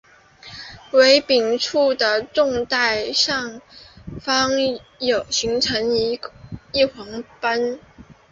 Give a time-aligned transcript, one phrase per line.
[0.93, 3.61] 尾柄处在纵带上
[4.19, 4.49] 方
[5.29, 6.19] 形成一
[6.95, 7.79] 黄色斑。